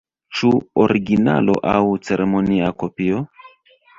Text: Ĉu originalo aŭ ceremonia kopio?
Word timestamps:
Ĉu 0.37 0.47
originalo 0.85 1.57
aŭ 1.73 1.83
ceremonia 2.09 2.73
kopio? 2.85 3.23